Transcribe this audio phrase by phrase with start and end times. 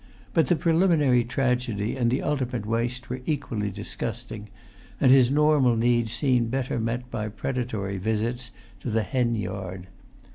[0.33, 4.49] But the preliminary tragedy and the ultimate waste were equally disgusting,
[4.99, 9.85] and his normal needs seemed better met by predatory visits to the hen yard.